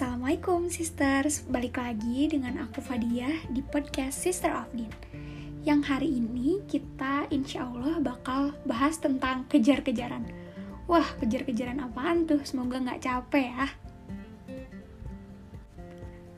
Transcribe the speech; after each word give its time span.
Assalamualaikum 0.00 0.72
sisters, 0.72 1.44
balik 1.44 1.76
lagi 1.76 2.24
dengan 2.24 2.64
aku 2.64 2.80
Fadia 2.80 3.36
di 3.52 3.60
podcast 3.60 4.16
Sister 4.24 4.48
of 4.48 4.72
Din 4.72 4.88
Yang 5.60 5.80
hari 5.92 6.08
ini 6.16 6.64
kita 6.64 7.28
insya 7.28 7.68
Allah 7.68 8.00
bakal 8.00 8.56
bahas 8.64 8.96
tentang 8.96 9.44
kejar-kejaran. 9.52 10.24
Wah, 10.88 11.04
kejar-kejaran 11.20 11.84
apaan 11.84 12.24
tuh? 12.24 12.40
Semoga 12.48 12.80
nggak 12.80 13.04
capek 13.04 13.52
ya. 13.52 13.68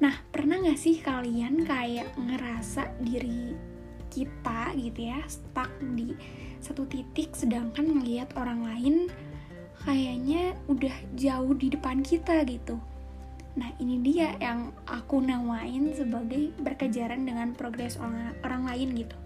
Nah, 0.03 0.15
pernah 0.35 0.59
nggak 0.59 0.83
sih 0.83 0.99
kalian 0.99 1.63
kayak 1.63 2.19
ngerasa 2.19 2.99
diri 2.99 3.55
kita 4.11 4.75
gitu 4.75 5.07
ya 5.07 5.23
stuck 5.31 5.71
di 5.95 6.11
satu 6.59 6.83
titik 6.91 7.31
sedangkan 7.31 7.95
ngelihat 7.95 8.35
orang 8.35 8.67
lain 8.67 9.07
kayaknya 9.87 10.59
udah 10.67 10.97
jauh 11.15 11.55
di 11.55 11.71
depan 11.71 12.03
kita 12.03 12.43
gitu 12.43 12.83
Nah, 13.53 13.69
ini 13.77 14.01
dia 14.01 14.33
yang 14.41 14.73
aku 14.89 15.21
namain 15.21 15.93
sebagai 15.93 16.57
berkejaran 16.57 17.29
dengan 17.29 17.53
progres 17.53 18.01
orang, 18.01 18.33
orang 18.41 18.65
lain 18.65 18.89
gitu. 18.97 19.17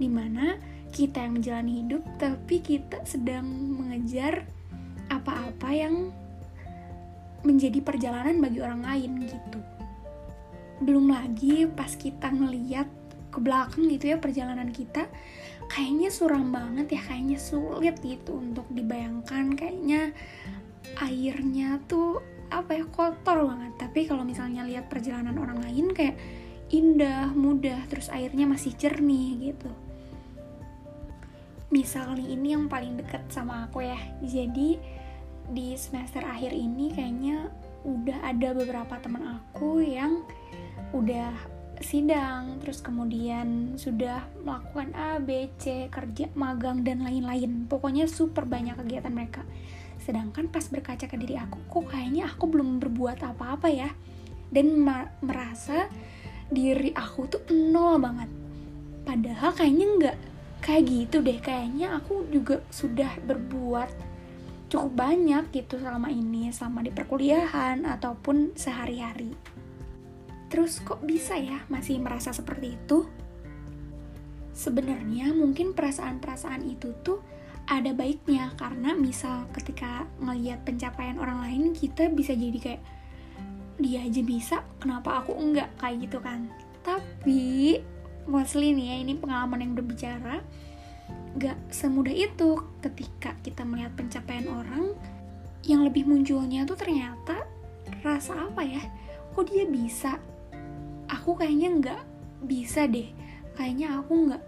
Di 0.00 0.08
mana 0.08 0.56
kita 0.88 1.20
yang 1.20 1.36
menjalani 1.36 1.84
hidup, 1.84 2.02
tapi 2.16 2.64
kita 2.64 3.04
sedang 3.04 3.44
mengejar 3.76 4.48
apa-apa 5.12 5.68
yang 5.72 6.08
menjadi 7.44 7.84
perjalanan 7.84 8.40
bagi 8.40 8.64
orang 8.64 8.82
lain 8.82 9.28
gitu. 9.28 9.60
Belum 10.80 11.12
lagi 11.12 11.68
pas 11.68 11.92
kita 11.92 12.32
ngeliat 12.32 12.88
ke 13.28 13.38
belakang 13.38 13.84
gitu 13.92 14.14
ya 14.14 14.16
perjalanan 14.16 14.72
kita, 14.72 15.12
kayaknya 15.68 16.08
suram 16.08 16.48
banget 16.48 16.96
ya, 16.96 17.00
kayaknya 17.04 17.36
sulit 17.36 18.00
gitu 18.00 18.40
untuk 18.40 18.64
dibayangkan, 18.72 19.52
kayaknya 19.52 20.16
airnya 21.04 21.76
tuh 21.84 22.24
apa 22.48 22.80
ya 22.80 22.84
kotor 22.88 23.48
banget. 23.48 23.72
Tapi 23.76 24.08
kalau 24.08 24.24
misalnya 24.24 24.64
lihat 24.64 24.88
perjalanan 24.88 25.36
orang 25.36 25.60
lain 25.64 25.92
kayak 25.92 26.16
indah 26.68 27.32
mudah 27.32 27.88
terus 27.88 28.12
airnya 28.12 28.44
masih 28.44 28.76
jernih 28.76 29.52
gitu. 29.52 29.70
Misalnya 31.68 32.24
ini 32.24 32.56
yang 32.56 32.68
paling 32.68 32.96
deket 32.96 33.28
sama 33.28 33.68
aku 33.68 33.84
ya. 33.84 34.00
Jadi 34.24 34.80
di 35.48 35.76
semester 35.80 36.24
akhir 36.24 36.52
ini 36.52 36.92
kayaknya 36.92 37.48
udah 37.88 38.20
ada 38.24 38.52
beberapa 38.52 39.00
teman 39.00 39.40
aku 39.40 39.80
yang 39.80 40.24
udah 40.92 41.32
sidang 41.78 42.58
terus 42.58 42.82
kemudian 42.82 43.78
sudah 43.78 44.26
melakukan 44.42 44.90
A, 44.98 45.22
B, 45.22 45.46
C, 45.62 45.86
kerja, 45.88 46.26
magang 46.34 46.82
dan 46.82 47.04
lain-lain. 47.04 47.70
Pokoknya 47.70 48.10
super 48.10 48.44
banyak 48.44 48.74
kegiatan 48.76 49.12
mereka 49.14 49.46
sedangkan 50.08 50.48
pas 50.48 50.64
berkaca 50.72 51.04
ke 51.04 51.20
diri 51.20 51.36
aku 51.36 51.60
kok 51.68 51.92
kayaknya 51.92 52.32
aku 52.32 52.48
belum 52.48 52.80
berbuat 52.80 53.20
apa-apa 53.20 53.68
ya? 53.68 53.92
Dan 54.48 54.80
merasa 55.20 55.92
diri 56.48 56.96
aku 56.96 57.28
tuh 57.28 57.44
nol 57.52 58.00
banget. 58.00 58.32
Padahal 59.04 59.52
kayaknya 59.52 59.86
nggak 60.00 60.16
kayak 60.64 60.88
gitu 60.88 61.20
deh. 61.20 61.36
Kayaknya 61.36 62.00
aku 62.00 62.24
juga 62.32 62.64
sudah 62.72 63.20
berbuat 63.20 63.92
cukup 64.72 64.92
banyak 64.96 65.52
gitu 65.52 65.76
selama 65.76 66.08
ini 66.08 66.48
selama 66.56 66.88
di 66.88 66.92
perkuliahan 66.92 67.84
ataupun 67.84 68.56
sehari-hari. 68.56 69.36
Terus 70.48 70.80
kok 70.80 71.04
bisa 71.04 71.36
ya 71.36 71.60
masih 71.68 72.00
merasa 72.00 72.32
seperti 72.32 72.80
itu? 72.80 73.04
Sebenarnya 74.56 75.36
mungkin 75.36 75.76
perasaan-perasaan 75.76 76.64
itu 76.64 76.96
tuh 77.04 77.20
ada 77.68 77.92
baiknya. 77.92 78.50
Karena 78.56 78.96
misal 78.96 79.44
ketika 79.52 80.08
ngelihat 80.18 80.64
pencapaian 80.64 81.20
orang 81.20 81.44
lain 81.44 81.62
kita 81.76 82.08
bisa 82.08 82.32
jadi 82.32 82.58
kayak 82.58 82.82
dia 83.78 84.02
aja 84.02 84.22
bisa 84.24 84.56
kenapa 84.82 85.22
aku 85.22 85.36
enggak? 85.36 85.68
Kayak 85.78 86.08
gitu 86.08 86.18
kan. 86.18 86.48
Tapi 86.82 87.78
mostly 88.26 88.72
nih 88.74 88.86
ya 88.92 88.96
ini 89.04 89.12
pengalaman 89.16 89.60
yang 89.64 89.72
berbicara 89.76 90.40
gak 91.38 91.56
semudah 91.70 92.12
itu 92.12 92.60
ketika 92.82 93.32
kita 93.40 93.62
melihat 93.64 93.94
pencapaian 93.94 94.48
orang 94.48 94.92
yang 95.64 95.84
lebih 95.84 96.04
munculnya 96.08 96.64
tuh 96.64 96.74
ternyata 96.74 97.44
rasa 98.02 98.48
apa 98.48 98.64
ya? 98.64 98.82
Kok 99.36 99.44
dia 99.46 99.64
bisa? 99.68 100.18
Aku 101.08 101.38
kayaknya 101.38 101.68
nggak 101.78 102.02
bisa 102.48 102.90
deh. 102.90 103.08
Kayaknya 103.54 104.02
aku 104.02 104.12
nggak 104.28 104.42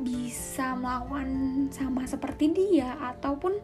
bisa 0.00 0.74
melawan 0.74 1.66
sama 1.70 2.06
seperti 2.08 2.50
dia 2.50 2.98
ataupun 2.98 3.58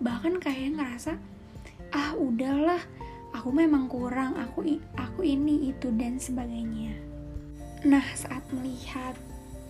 bahkan 0.00 0.36
kayak 0.40 0.76
ngerasa 0.76 1.16
ah 1.92 2.12
udahlah 2.16 2.80
aku 3.32 3.50
memang 3.52 3.86
kurang 3.88 4.36
aku 4.36 4.78
aku 4.96 5.20
ini 5.24 5.72
itu 5.72 5.88
dan 5.94 6.20
sebagainya. 6.20 6.96
Nah 7.86 8.04
saat 8.12 8.44
melihat 8.52 9.16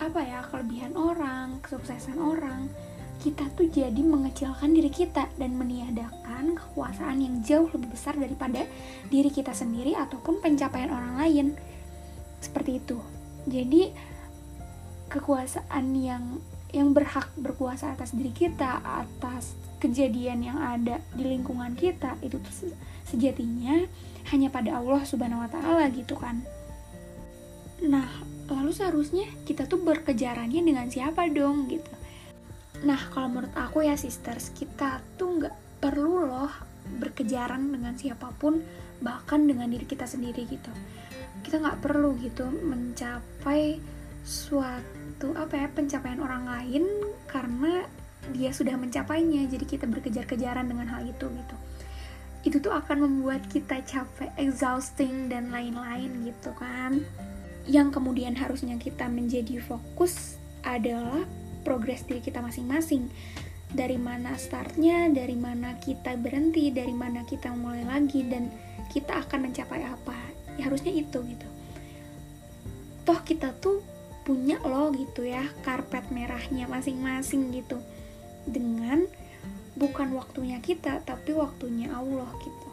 apa 0.00 0.20
ya 0.24 0.40
kelebihan 0.48 0.96
orang 0.96 1.60
kesuksesan 1.60 2.16
orang 2.16 2.72
kita 3.20 3.52
tuh 3.52 3.68
jadi 3.68 4.00
mengecilkan 4.00 4.72
diri 4.72 4.88
kita 4.88 5.28
dan 5.36 5.52
meniadakan 5.52 6.56
kekuasaan 6.56 7.20
yang 7.20 7.44
jauh 7.44 7.68
lebih 7.76 7.92
besar 7.92 8.16
daripada 8.16 8.64
diri 9.12 9.28
kita 9.28 9.52
sendiri 9.52 9.92
ataupun 9.92 10.40
pencapaian 10.40 10.88
orang 10.88 11.20
lain. 11.20 11.46
Seperti 12.40 12.80
itu. 12.80 12.96
Jadi 13.44 13.92
kekuasaan 15.10 15.92
yang 15.98 16.38
yang 16.70 16.94
berhak 16.94 17.26
berkuasa 17.34 17.98
atas 17.98 18.14
diri 18.14 18.30
kita, 18.30 18.78
atas 18.78 19.58
kejadian 19.82 20.46
yang 20.46 20.58
ada 20.62 21.02
di 21.18 21.26
lingkungan 21.26 21.74
kita 21.74 22.14
itu 22.22 22.38
sejatinya 23.10 23.90
hanya 24.30 24.48
pada 24.54 24.78
Allah 24.78 25.02
Subhanahu 25.02 25.42
wa 25.42 25.50
taala 25.50 25.90
gitu 25.90 26.14
kan. 26.14 26.46
Nah, 27.82 28.06
lalu 28.46 28.70
seharusnya 28.70 29.26
kita 29.48 29.66
tuh 29.66 29.82
berkejarannya 29.82 30.62
dengan 30.62 30.86
siapa 30.86 31.26
dong 31.32 31.66
gitu. 31.66 31.90
Nah, 32.86 33.00
kalau 33.10 33.28
menurut 33.32 33.52
aku 33.56 33.82
ya 33.82 33.98
sisters, 33.98 34.54
kita 34.54 35.02
tuh 35.18 35.42
nggak 35.42 35.82
perlu 35.82 36.28
loh 36.28 36.52
berkejaran 37.00 37.72
dengan 37.72 37.96
siapa 37.96 38.30
pun, 38.36 38.62
bahkan 39.00 39.48
dengan 39.48 39.66
diri 39.66 39.88
kita 39.88 40.04
sendiri 40.04 40.46
gitu. 40.46 40.70
Kita 41.40 41.58
nggak 41.58 41.80
perlu 41.80 42.14
gitu 42.20 42.46
mencapai 42.46 43.80
suatu 44.22 45.32
apa 45.36 45.54
ya 45.56 45.68
pencapaian 45.72 46.20
orang 46.20 46.44
lain 46.46 46.84
karena 47.28 47.84
dia 48.30 48.52
sudah 48.52 48.76
mencapainya 48.76 49.48
jadi 49.48 49.64
kita 49.64 49.84
berkejar-kejaran 49.88 50.68
dengan 50.68 50.86
hal 50.92 51.02
itu 51.08 51.26
gitu 51.26 51.56
itu 52.40 52.56
tuh 52.56 52.72
akan 52.72 53.04
membuat 53.04 53.44
kita 53.52 53.84
capek 53.84 54.32
exhausting 54.40 55.28
dan 55.28 55.52
lain-lain 55.52 56.24
gitu 56.24 56.52
kan 56.56 57.04
yang 57.68 57.92
kemudian 57.92 58.32
harusnya 58.36 58.80
kita 58.80 59.08
menjadi 59.08 59.60
fokus 59.60 60.40
adalah 60.64 61.24
progres 61.64 62.04
diri 62.08 62.24
kita 62.24 62.40
masing-masing 62.40 63.12
dari 63.70 63.94
mana 63.94 64.34
startnya, 64.34 65.06
dari 65.14 65.38
mana 65.38 65.78
kita 65.78 66.18
berhenti, 66.18 66.74
dari 66.74 66.90
mana 66.90 67.22
kita 67.22 67.54
mulai 67.54 67.86
lagi 67.86 68.26
dan 68.26 68.50
kita 68.90 69.22
akan 69.22 69.50
mencapai 69.50 69.86
apa. 69.86 70.18
Ya 70.58 70.66
harusnya 70.66 70.90
itu 70.90 71.22
gitu. 71.22 71.48
Toh 73.06 73.20
kita 73.22 73.54
tuh 73.62 73.78
punya 74.30 74.62
loh 74.62 74.94
gitu 74.94 75.26
ya 75.26 75.42
karpet 75.66 76.06
merahnya 76.14 76.70
masing-masing 76.70 77.50
gitu. 77.50 77.82
Dengan 78.46 79.10
bukan 79.74 80.14
waktunya 80.14 80.62
kita 80.62 81.02
tapi 81.02 81.34
waktunya 81.34 81.90
Allah 81.90 82.30
gitu. 82.38 82.68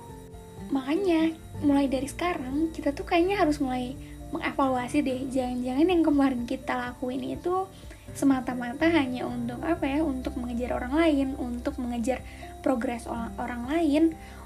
Makanya 0.70 1.34
mulai 1.66 1.90
dari 1.90 2.06
sekarang 2.06 2.70
kita 2.78 2.94
tuh 2.94 3.10
kayaknya 3.10 3.42
harus 3.42 3.58
mulai 3.58 3.98
mengevaluasi 4.30 5.02
deh. 5.02 5.26
Jangan-jangan 5.34 5.88
yang 5.90 6.04
kemarin 6.06 6.46
kita 6.46 6.78
lakuin 6.78 7.26
itu 7.26 7.66
semata-mata 8.14 8.86
hanya 8.94 9.26
untuk 9.26 9.58
apa 9.66 9.90
ya 9.90 10.06
untuk 10.06 10.38
mengejar 10.38 10.78
orang 10.78 10.94
lain 10.94 11.28
untuk 11.42 11.76
mengejar 11.82 12.22
progres 12.62 13.10
orang, 13.10 13.34
orang 13.42 13.64
lain 13.66 14.04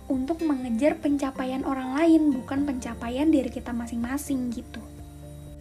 untuk 0.08 0.40
mengejar 0.48 0.96
pencapaian 1.00 1.68
orang 1.68 1.96
lain 2.00 2.32
bukan 2.36 2.64
pencapaian 2.68 3.28
diri 3.32 3.52
kita 3.52 3.72
masing-masing 3.72 4.52
gitu 4.56 4.82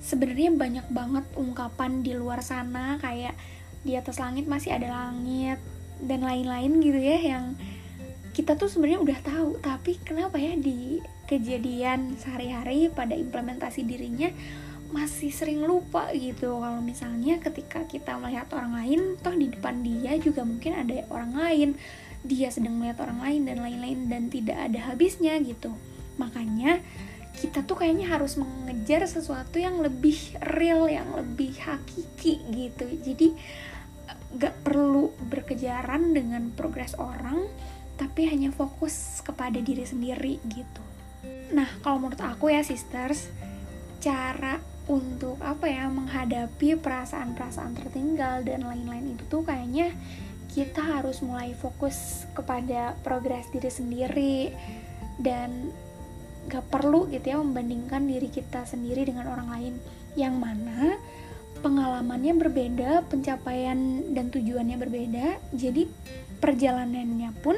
sebenarnya 0.00 0.50
banyak 0.56 0.86
banget 0.88 1.24
ungkapan 1.36 2.00
di 2.00 2.16
luar 2.16 2.40
sana 2.40 2.96
kayak 2.98 3.36
di 3.84 3.96
atas 3.96 4.20
langit 4.20 4.44
masih 4.48 4.76
ada 4.76 4.88
langit 4.88 5.60
dan 6.00 6.24
lain-lain 6.24 6.80
gitu 6.80 7.00
ya 7.00 7.18
yang 7.20 7.56
kita 8.32 8.56
tuh 8.56 8.72
sebenarnya 8.72 9.00
udah 9.04 9.18
tahu. 9.20 9.50
Tapi 9.60 10.00
kenapa 10.00 10.40
ya 10.40 10.56
di 10.56 11.00
kejadian 11.28 12.16
sehari-hari 12.16 12.88
pada 12.90 13.14
implementasi 13.14 13.84
dirinya 13.84 14.32
masih 14.90 15.30
sering 15.30 15.62
lupa 15.62 16.10
gitu. 16.16 16.58
Kalau 16.58 16.80
misalnya 16.82 17.38
ketika 17.38 17.86
kita 17.86 18.18
melihat 18.18 18.50
orang 18.56 18.74
lain 18.74 19.00
toh 19.22 19.34
di 19.36 19.52
depan 19.52 19.84
dia 19.86 20.18
juga 20.18 20.42
mungkin 20.42 20.74
ada 20.74 21.06
orang 21.12 21.32
lain 21.36 21.68
dia 22.20 22.52
sedang 22.52 22.76
melihat 22.76 23.08
orang 23.08 23.20
lain 23.24 23.40
dan 23.48 23.56
lain-lain 23.64 23.98
dan 24.10 24.22
tidak 24.28 24.58
ada 24.58 24.92
habisnya 24.92 25.40
gitu. 25.40 25.72
Makanya 26.20 26.84
kita 27.38 27.62
tuh 27.64 27.78
kayaknya 27.78 28.10
harus 28.10 28.36
mengejar 28.36 29.06
sesuatu 29.06 29.56
yang 29.56 29.78
lebih 29.80 30.16
real, 30.42 30.90
yang 30.90 31.08
lebih 31.14 31.54
hakiki 31.62 32.42
gitu. 32.50 32.86
Jadi 33.00 33.32
gak 34.36 34.62
perlu 34.62 35.10
berkejaran 35.30 36.14
dengan 36.14 36.50
progres 36.54 36.94
orang, 36.98 37.46
tapi 38.00 38.24
hanya 38.32 38.48
fokus 38.48 39.20
kepada 39.20 39.60
diri 39.60 39.84
sendiri 39.84 40.40
gitu. 40.48 40.80
nah 41.52 41.68
kalau 41.84 42.00
menurut 42.00 42.22
aku 42.24 42.48
ya 42.48 42.64
sisters 42.64 43.28
cara 44.00 44.56
untuk 44.88 45.36
apa 45.44 45.68
ya 45.68 45.90
menghadapi 45.92 46.80
perasaan-perasaan 46.80 47.76
tertinggal 47.76 48.40
dan 48.40 48.64
lain-lain 48.64 49.18
itu 49.18 49.24
tuh 49.28 49.44
kayaknya 49.44 49.92
kita 50.50 50.80
harus 50.80 51.20
mulai 51.20 51.52
fokus 51.52 52.24
kepada 52.32 52.96
progres 53.04 53.50
diri 53.52 53.68
sendiri 53.70 54.36
dan 55.20 55.68
gak 56.48 56.70
perlu 56.72 57.10
gitu 57.12 57.34
ya 57.34 57.36
membandingkan 57.36 58.08
diri 58.08 58.32
kita 58.32 58.64
sendiri 58.64 59.04
dengan 59.04 59.28
orang 59.28 59.48
lain 59.52 59.74
yang 60.16 60.40
mana 60.40 60.96
pengalamannya 61.60 62.34
berbeda, 62.40 63.04
pencapaian 63.12 63.76
dan 64.16 64.32
tujuannya 64.32 64.80
berbeda, 64.80 65.36
jadi 65.52 65.84
perjalanannya 66.40 67.30
pun 67.44 67.56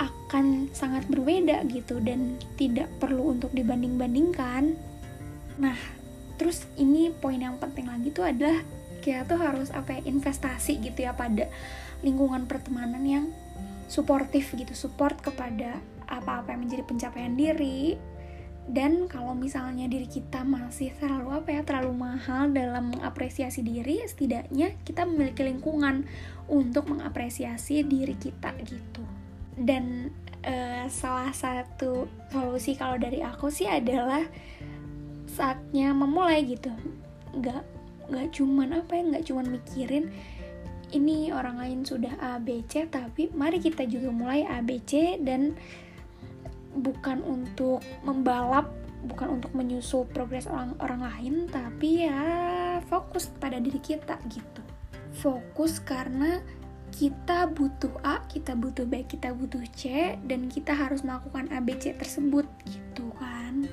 akan 0.00 0.72
sangat 0.74 1.06
berbeda 1.06 1.62
gitu 1.70 2.00
dan 2.00 2.40
tidak 2.58 2.88
perlu 2.98 3.36
untuk 3.36 3.52
dibanding-bandingkan. 3.52 4.74
Nah, 5.60 5.78
terus 6.40 6.66
ini 6.80 7.12
poin 7.12 7.38
yang 7.38 7.60
penting 7.60 7.86
lagi 7.86 8.10
tuh 8.10 8.26
adalah 8.26 8.64
kita 9.04 9.28
tuh 9.28 9.38
harus 9.38 9.68
apa 9.70 10.00
ya 10.00 10.08
investasi 10.08 10.80
gitu 10.80 11.04
ya 11.04 11.12
pada 11.12 11.46
lingkungan 12.00 12.48
pertemanan 12.48 13.04
yang 13.04 13.24
suportif 13.86 14.56
gitu, 14.56 14.72
support 14.72 15.20
kepada 15.20 15.78
apa-apa 16.08 16.54
yang 16.54 16.68
menjadi 16.68 16.84
pencapaian 16.86 17.34
diri, 17.36 17.98
dan 18.64 19.10
kalau 19.12 19.36
misalnya 19.36 19.84
diri 19.84 20.08
kita 20.08 20.40
masih 20.40 20.92
terlalu 20.96 21.36
apa 21.36 21.48
ya 21.52 21.62
terlalu 21.68 21.92
mahal 22.00 22.48
dalam 22.48 22.96
mengapresiasi 22.96 23.60
diri 23.60 24.00
setidaknya 24.08 24.72
kita 24.88 25.04
memiliki 25.04 25.44
lingkungan 25.44 26.08
untuk 26.48 26.88
mengapresiasi 26.88 27.84
diri 27.84 28.16
kita 28.16 28.56
gitu. 28.64 29.04
Dan 29.54 30.08
uh, 30.48 30.88
salah 30.88 31.30
satu 31.30 32.08
solusi 32.32 32.72
kalau 32.74 32.96
dari 32.96 33.20
aku 33.20 33.52
sih 33.52 33.68
adalah 33.68 34.24
saatnya 35.28 35.92
memulai 35.92 36.42
gitu. 36.48 36.72
Nggak 37.36 37.62
nggak 38.04 38.28
cuman 38.36 38.68
apa 38.80 38.92
ya 38.96 39.02
nggak 39.12 39.24
cuman 39.28 39.46
mikirin 39.48 40.12
ini 40.92 41.32
orang 41.32 41.58
lain 41.58 41.80
sudah 41.82 42.14
A 42.22 42.38
B 42.38 42.62
C 42.70 42.86
tapi 42.86 43.32
mari 43.34 43.58
kita 43.58 43.82
juga 43.88 44.12
mulai 44.14 44.46
A 44.46 44.60
B 44.60 44.78
C 44.84 45.18
dan 45.18 45.56
bukan 46.74 47.22
untuk 47.22 47.82
membalap 48.02 48.70
bukan 49.04 49.36
untuk 49.36 49.52
menyusul 49.52 50.08
progres 50.08 50.48
orang 50.48 50.72
orang 50.80 51.04
lain 51.04 51.34
tapi 51.52 52.08
ya 52.08 52.24
fokus 52.88 53.28
pada 53.38 53.60
diri 53.60 53.78
kita 53.78 54.16
gitu. 54.32 54.62
Fokus 55.14 55.78
karena 55.78 56.42
kita 56.94 57.50
butuh 57.50 57.90
A, 58.06 58.22
kita 58.30 58.54
butuh 58.54 58.86
B, 58.86 59.02
kita 59.02 59.34
butuh 59.34 59.62
C, 59.74 60.14
dan 60.30 60.46
kita 60.46 60.70
harus 60.70 61.02
melakukan 61.02 61.50
A, 61.50 61.58
B, 61.58 61.74
C 61.74 61.90
tersebut 61.90 62.46
gitu 62.70 63.10
kan. 63.18 63.66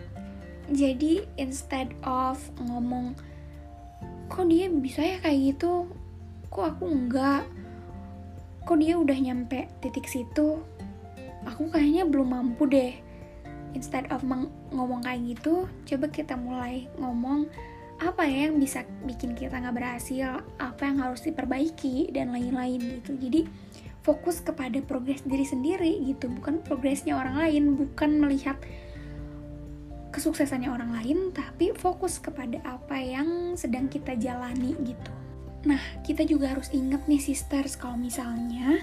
Jadi 0.74 1.22
instead 1.38 1.94
of 2.02 2.42
ngomong, 2.58 3.14
kok 4.26 4.50
dia 4.50 4.66
bisa 4.74 5.06
ya 5.06 5.18
kayak 5.22 5.54
gitu, 5.54 5.86
kok 6.50 6.74
aku 6.74 6.90
enggak, 6.90 7.46
kok 8.66 8.82
dia 8.82 8.98
udah 8.98 9.18
nyampe 9.18 9.70
titik 9.86 10.10
situ, 10.10 10.58
aku 11.48 11.72
kayaknya 11.72 12.04
belum 12.08 12.34
mampu 12.34 12.68
deh. 12.70 12.94
Instead 13.72 14.12
of 14.12 14.22
ngomong 14.76 15.08
kayak 15.08 15.38
gitu 15.38 15.70
coba 15.88 16.12
kita 16.12 16.36
mulai 16.36 16.92
ngomong 17.00 17.48
apa 18.02 18.26
ya 18.26 18.50
yang 18.50 18.58
bisa 18.58 18.84
bikin 19.06 19.38
kita 19.38 19.62
nggak 19.62 19.78
berhasil? 19.78 20.42
Apa 20.58 20.90
yang 20.90 21.00
harus 21.06 21.22
diperbaiki? 21.24 22.10
Dan 22.12 22.34
lain-lain 22.34 23.00
gitu. 23.00 23.16
Jadi 23.16 23.42
fokus 24.02 24.42
kepada 24.42 24.82
progres 24.82 25.22
diri 25.22 25.46
sendiri 25.46 26.02
gitu 26.10 26.26
bukan 26.26 26.66
progresnya 26.66 27.14
orang 27.14 27.38
lain 27.38 27.64
bukan 27.78 28.18
melihat 28.18 28.58
kesuksesannya 30.12 30.68
orang 30.68 30.92
lain 30.92 31.30
tapi 31.32 31.72
fokus 31.78 32.18
kepada 32.18 32.60
apa 32.66 32.98
yang 32.98 33.56
sedang 33.56 33.88
kita 33.88 34.18
jalani 34.18 34.76
gitu. 34.84 35.14
Nah 35.70 35.80
kita 36.02 36.26
juga 36.26 36.52
harus 36.52 36.74
ingat 36.74 37.06
nih 37.06 37.22
sisters 37.22 37.78
kalau 37.78 37.96
misalnya 37.96 38.82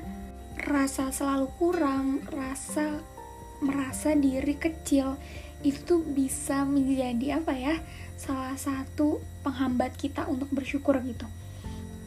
rasa 0.67 1.15
selalu 1.15 1.47
kurang, 1.59 2.27
rasa 2.29 2.99
merasa 3.63 4.15
diri 4.15 4.55
kecil 4.55 5.19
itu 5.67 6.07
bisa 6.07 6.63
menjadi 6.63 7.43
apa 7.43 7.51
ya 7.55 7.75
salah 8.15 8.55
satu 8.55 9.19
penghambat 9.43 9.99
kita 9.99 10.27
untuk 10.31 10.51
bersyukur 10.55 10.99
gitu. 11.03 11.27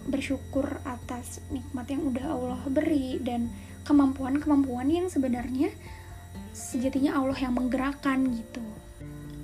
Bersyukur 0.07 0.79
atas 0.87 1.43
nikmat 1.51 1.87
yang 1.91 2.01
udah 2.11 2.25
Allah 2.31 2.61
beri 2.67 3.19
dan 3.19 3.51
kemampuan-kemampuan 3.83 4.87
yang 4.87 5.07
sebenarnya 5.11 5.71
sejatinya 6.51 7.15
Allah 7.15 7.39
yang 7.39 7.55
menggerakkan 7.55 8.27
gitu. 8.31 8.63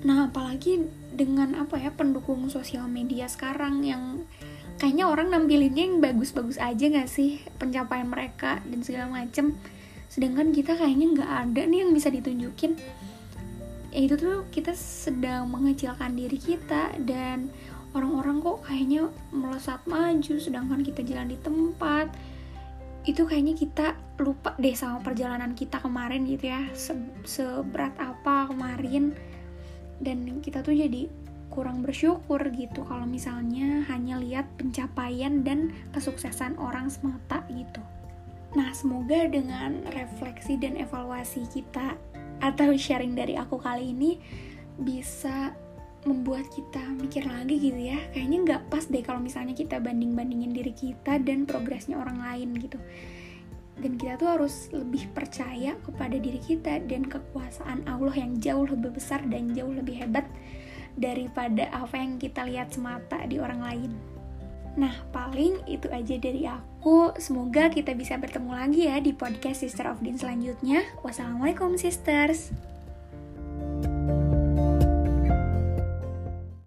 Nah 0.07 0.31
apalagi 0.31 0.88
dengan 1.12 1.57
apa 1.57 1.81
ya 1.81 1.92
pendukung 1.92 2.48
sosial 2.48 2.86
media 2.88 3.25
sekarang 3.27 3.83
yang 3.83 4.24
kayaknya 4.77 5.09
orang 5.09 5.33
nampilinnya 5.33 5.83
yang 5.89 5.97
bagus-bagus 6.00 6.62
aja 6.62 6.85
gak 6.89 7.09
sih 7.09 7.41
pencapaian 7.57 8.06
mereka 8.06 8.62
dan 8.65 8.79
segala 8.85 9.09
macem. 9.09 9.57
Sedangkan 10.07 10.53
kita 10.53 10.77
kayaknya 10.77 11.19
nggak 11.19 11.31
ada 11.45 11.62
nih 11.68 11.79
yang 11.85 11.91
bisa 11.94 12.09
ditunjukin. 12.09 12.74
Ya 13.91 14.00
itu 14.06 14.15
tuh 14.18 14.45
kita 14.53 14.74
sedang 14.77 15.50
mengecilkan 15.50 16.13
diri 16.13 16.38
kita 16.38 16.94
dan 17.06 17.50
orang-orang 17.97 18.41
kok 18.41 18.65
kayaknya 18.65 19.09
melesat 19.33 19.81
maju 19.89 20.33
sedangkan 20.38 20.81
kita 20.85 21.01
jalan 21.06 21.33
di 21.33 21.38
tempat. 21.41 22.07
Itu 23.07 23.25
kayaknya 23.25 23.56
kita 23.56 23.88
lupa 24.19 24.53
deh 24.59 24.75
sama 24.75 25.01
perjalanan 25.01 25.53
kita 25.53 25.81
kemarin 25.81 26.25
gitu 26.30 26.50
ya. 26.50 26.65
Se 26.77 26.94
seberat 27.25 27.97
apa 27.97 28.53
kemarin. 28.53 29.13
Dan 29.97 30.45
kita 30.45 30.62
tuh 30.62 30.77
jadi 30.77 31.26
kurang 31.49 31.81
bersyukur 31.81 32.39
gitu 32.53 32.83
kalau 32.85 33.07
misalnya 33.07 33.81
hanya 33.89 34.19
lihat 34.19 34.45
pencapaian 34.59 35.41
dan 35.41 35.73
kesuksesan 35.95 36.59
orang 36.59 36.91
semata 36.91 37.41
gitu. 37.51 37.81
Nah, 38.55 38.71
semoga 38.71 39.27
dengan 39.27 39.83
refleksi 39.91 40.55
dan 40.55 40.79
evaluasi 40.79 41.45
kita 41.51 41.99
atau 42.39 42.73
sharing 42.77 43.17
dari 43.17 43.35
aku 43.35 43.57
kali 43.59 43.91
ini 43.91 44.21
bisa 44.77 45.51
membuat 46.05 46.47
kita 46.53 46.79
mikir 46.95 47.27
lagi 47.27 47.59
gitu 47.59 47.77
ya. 47.77 47.99
Kayaknya 48.15 48.38
nggak 48.47 48.61
pas 48.71 48.85
deh 48.88 49.03
kalau 49.03 49.19
misalnya 49.19 49.51
kita 49.57 49.81
banding-bandingin 49.83 50.55
diri 50.55 50.71
kita 50.71 51.19
dan 51.19 51.44
progresnya 51.44 51.99
orang 51.99 52.23
lain 52.23 52.55
gitu. 52.61 52.79
Dan 53.77 53.94
kita 53.99 54.17
tuh 54.17 54.29
harus 54.31 54.73
lebih 54.73 55.05
percaya 55.13 55.77
kepada 55.85 56.17
diri 56.17 56.41
kita 56.41 56.81
dan 56.88 57.06
kekuasaan 57.06 57.85
Allah 57.85 58.16
yang 58.16 58.39
jauh 58.42 58.66
lebih 58.66 58.97
besar 58.97 59.21
dan 59.30 59.54
jauh 59.54 59.69
lebih 59.69 60.01
hebat 60.01 60.25
daripada 60.97 61.69
apa 61.71 62.01
yang 62.01 62.18
kita 62.18 62.44
lihat 62.44 62.73
semata 62.73 63.21
di 63.30 63.37
orang 63.37 63.61
lain. 63.61 63.92
Nah, 64.77 64.94
paling 65.09 65.66
itu 65.66 65.89
aja 65.89 66.16
dari 66.21 66.45
aku. 66.45 67.13
Semoga 67.18 67.69
kita 67.73 67.97
bisa 67.97 68.13
bertemu 68.18 68.51
lagi 68.54 68.81
ya 68.85 69.01
di 69.01 69.09
podcast 69.09 69.66
Sister 69.66 69.89
of 69.89 70.01
Din 70.06 70.21
selanjutnya. 70.21 70.85
Wassalamualaikum 71.01 71.81
sisters. 71.81 72.54